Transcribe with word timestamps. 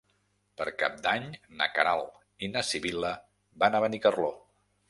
Per 0.61 0.65
Cap 0.83 0.95
d'Any 1.07 1.27
na 1.59 1.69
Queralt 1.75 2.17
i 2.47 2.51
na 2.57 2.67
Sibil·la 2.71 3.15
van 3.65 3.79
a 3.79 3.83
Benicarló. 3.89 4.35